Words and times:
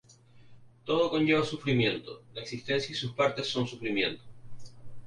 Todo 0.83 1.11
conlleva 1.11 1.45
sufrimiento, 1.45 2.23
la 2.33 2.41
existencia 2.41 2.91
y 2.91 2.95
sus 2.95 3.11
partes 3.11 3.51
son 3.51 3.67
sufrimiento. 3.67 4.23